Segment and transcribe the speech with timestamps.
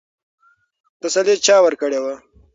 [1.01, 2.13] تسلي چا ورکړې وه؟